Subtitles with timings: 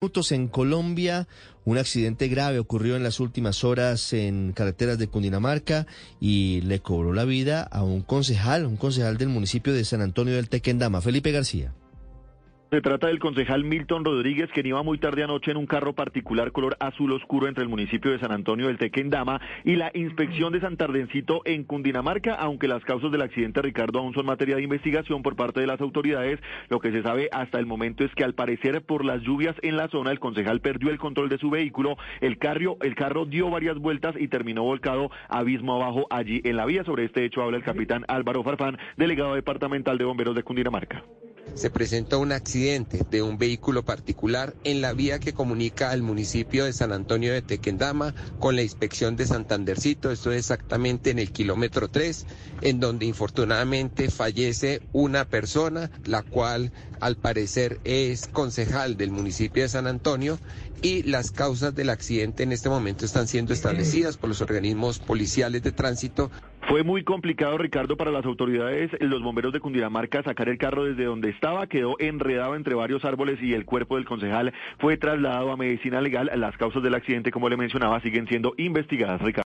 [0.00, 1.26] minutos en Colombia.
[1.64, 5.88] Un accidente grave ocurrió en las últimas horas en carreteras de Cundinamarca
[6.20, 10.36] y le cobró la vida a un concejal, un concejal del municipio de San Antonio
[10.36, 11.74] del Tequendama, Felipe García.
[12.70, 16.52] Se trata del concejal Milton Rodríguez, que iba muy tarde anoche en un carro particular
[16.52, 20.60] color azul oscuro entre el municipio de San Antonio del Tequendama y la inspección de
[20.60, 25.34] Santardencito en Cundinamarca, aunque las causas del accidente, Ricardo, aún son materia de investigación por
[25.34, 26.40] parte de las autoridades.
[26.68, 29.78] Lo que se sabe hasta el momento es que al parecer por las lluvias en
[29.78, 33.48] la zona, el concejal perdió el control de su vehículo, el carro, el carro dio
[33.48, 36.84] varias vueltas y terminó volcado abismo abajo allí en la vía.
[36.84, 41.02] Sobre este hecho habla el capitán Álvaro Farfán, delegado departamental de bomberos de Cundinamarca
[41.54, 46.64] se presentó un accidente de un vehículo particular en la vía que comunica al municipio
[46.64, 51.30] de San Antonio de Tequendama con la inspección de Santandercito, esto es exactamente en el
[51.32, 52.26] kilómetro 3,
[52.62, 59.68] en donde infortunadamente fallece una persona, la cual al parecer es concejal del municipio de
[59.68, 60.38] San Antonio
[60.82, 65.62] y las causas del accidente en este momento están siendo establecidas por los organismos policiales
[65.62, 66.30] de tránsito.
[66.68, 71.04] Fue muy complicado, Ricardo, para las autoridades, los bomberos de Cundinamarca, sacar el carro desde
[71.04, 75.56] donde estaba, quedó enredado entre varios árboles y el cuerpo del concejal fue trasladado a
[75.56, 76.30] medicina legal.
[76.36, 79.36] Las causas del accidente, como le mencionaba, siguen siendo investigadas, Ricardo.